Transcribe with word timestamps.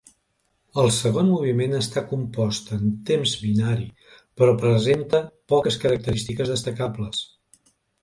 El 0.83 0.87
segon 0.95 1.29
moviment 1.33 1.75
està 1.79 2.03
compost 2.13 2.73
en 2.79 2.89
temps 3.11 3.35
binari, 3.43 3.87
però 4.41 4.59
presenta 4.67 5.23
poques 5.57 5.81
característiques 5.89 6.57
destacables. 6.59 7.27